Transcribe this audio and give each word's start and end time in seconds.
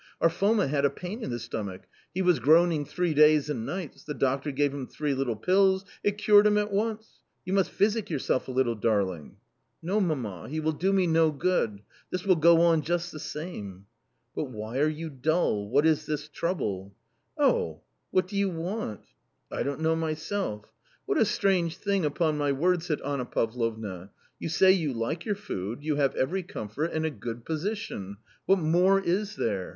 Our 0.19 0.31
Foma 0.31 0.67
had 0.67 0.83
a 0.83 0.89
pain 0.89 1.21
in 1.23 1.29
the 1.29 1.37
stomach; 1.37 1.83
he 2.11 2.23
was 2.23 2.39
groaning 2.39 2.85
three 2.85 3.13
days 3.13 3.51
and 3.51 3.67
nights; 3.67 4.03
the 4.03 4.15
doctor 4.15 4.49
gave 4.51 4.73
him 4.73 4.87
three 4.87 5.13
little 5.13 5.35
pills, 5.35 5.85
it 6.03 6.17
cured 6.17 6.47
him 6.47 6.57
at 6.57 6.71
once! 6.73 7.19
You 7.45 7.53
must 7.53 7.69
physic 7.69 8.09
yourself 8.09 8.47
a 8.47 8.51
little, 8.51 8.73
darling!"" 8.73 9.37
No, 9.83 9.99
mamma, 10.01 10.49
he 10.49 10.59
will 10.59 10.71
do 10.71 10.91
me 10.91 11.05
no 11.05 11.29
good; 11.31 11.83
this 12.09 12.25
will 12.25 12.35
go 12.35 12.61
on 12.63 12.81
just 12.81 13.11
the 13.11 13.19
same."" 13.19 13.85
But 14.35 14.45
why 14.45 14.79
are 14.79 14.87
you 14.89 15.11
dull? 15.11 15.69
What 15.69 15.85
is 15.85 16.07
this 16.07 16.27
trouble?"" 16.27 16.95
Oh...."" 17.37 17.81
What 18.09 18.25
do 18.27 18.35
you 18.35 18.49
want?"" 18.49 19.01
I 19.51 19.61
don't 19.61 19.81
know 19.81 19.95
myself."" 19.95 20.65
What 21.05 21.19
a 21.19 21.25
strange 21.25 21.77
thing, 21.77 22.05
upon 22.05 22.39
my 22.39 22.51
word!" 22.51 22.81
said 22.81 23.01
Anna 23.01 23.25
Pavlovna." 23.25 24.09
You 24.39 24.49
say 24.49 24.71
you 24.71 24.93
like 24.93 25.25
your 25.25 25.35
food, 25.35 25.83
you 25.83 25.97
have 25.97 26.15
every 26.15 26.41
comfort 26.41 26.89
and 26.91 27.05
a 27.05 27.11
good 27.11 27.45
position.... 27.45 28.17
what 28.47 28.57
more 28.57 28.99
is 28.99 29.35
there? 29.35 29.69